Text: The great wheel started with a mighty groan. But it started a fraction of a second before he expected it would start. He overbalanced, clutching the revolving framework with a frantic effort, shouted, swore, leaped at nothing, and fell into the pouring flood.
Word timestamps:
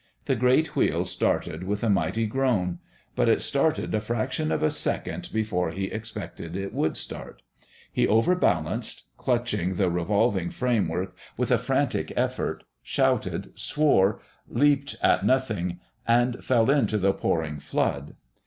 The 0.25 0.35
great 0.35 0.75
wheel 0.75 1.03
started 1.03 1.63
with 1.63 1.83
a 1.83 1.87
mighty 1.87 2.25
groan. 2.25 2.79
But 3.15 3.29
it 3.29 3.39
started 3.39 3.93
a 3.93 4.01
fraction 4.01 4.51
of 4.51 4.63
a 4.63 4.71
second 4.71 5.29
before 5.31 5.69
he 5.69 5.91
expected 5.91 6.57
it 6.57 6.73
would 6.73 6.97
start. 6.97 7.43
He 7.93 8.07
overbalanced, 8.07 9.03
clutching 9.19 9.75
the 9.75 9.91
revolving 9.91 10.49
framework 10.49 11.15
with 11.37 11.51
a 11.51 11.59
frantic 11.59 12.11
effort, 12.15 12.63
shouted, 12.81 13.51
swore, 13.53 14.19
leaped 14.49 14.95
at 15.03 15.23
nothing, 15.23 15.79
and 16.07 16.43
fell 16.43 16.71
into 16.71 16.97
the 16.97 17.13
pouring 17.13 17.59
flood. 17.59 18.15